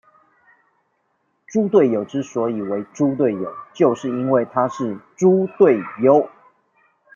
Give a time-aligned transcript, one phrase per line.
[1.47, 6.27] 豬隊友之所以為豬隊友，就是因為他是豬隊友